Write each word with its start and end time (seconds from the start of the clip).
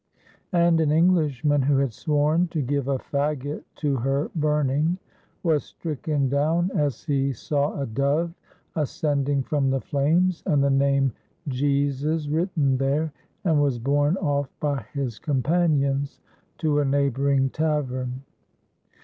And 0.55 0.79
an 0.81 0.91
Eng 0.91 1.09
lishman 1.11 1.63
who 1.65 1.77
had 1.77 1.93
sworn 1.93 2.47
to 2.47 2.61
give 2.63 2.87
a 2.87 2.97
fagot 2.97 3.63
to 3.75 3.97
her 3.97 4.31
burning 4.35 4.97
was 5.43 5.63
stricken 5.63 6.27
down 6.27 6.71
as 6.73 7.03
he 7.03 7.31
saw 7.33 7.79
a 7.79 7.85
dove 7.85 8.33
ascending 8.75 9.43
from 9.43 9.69
the 9.69 9.79
flames 9.79 10.41
and 10.47 10.63
the 10.63 10.71
name 10.71 11.11
Jesus 11.47 12.27
written 12.29 12.77
there, 12.77 13.13
and 13.43 13.61
was 13.61 13.77
borne 13.77 14.17
off 14.17 14.49
by 14.59 14.83
his 14.91 15.19
companions 15.19 16.19
to 16.57 16.79
a 16.79 16.83
neighboring 16.85 17.51
tavern. 17.51 18.23